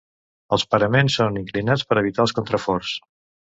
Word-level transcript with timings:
Els 0.55 0.63
paraments 0.75 1.17
són 1.19 1.37
inclinats 1.43 1.85
per 1.91 2.01
evitar 2.05 2.27
els 2.27 2.37
contraforts. 2.41 2.99